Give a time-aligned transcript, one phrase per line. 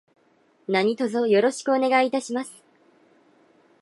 [0.67, 2.63] 何卒よろしくお願いいたします。